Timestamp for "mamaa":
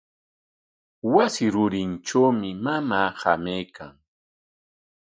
2.63-3.09